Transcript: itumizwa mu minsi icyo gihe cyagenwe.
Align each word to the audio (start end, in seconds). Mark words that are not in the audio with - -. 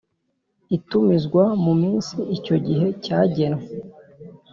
itumizwa 0.77 1.43
mu 1.63 1.73
minsi 1.81 2.15
icyo 2.35 2.55
gihe 2.65 2.87
cyagenwe. 3.03 3.65